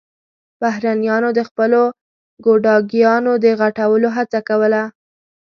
[0.61, 1.81] بهرنيانو د خپلو
[2.45, 4.83] ګوډاګيانو د غټولو هڅه کوله.